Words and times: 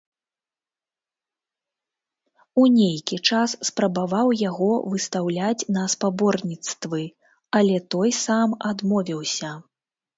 У 2.63 2.65
нейкі 2.79 3.15
час 3.29 3.49
спрабаваў 3.71 4.27
яго 4.49 4.71
выстаўляць 4.97 5.67
на 5.79 5.83
спаборніцтвы, 5.99 7.03
але 7.63 7.75
той 7.97 8.09
сам 8.27 8.61
адмовіўся. 8.75 9.49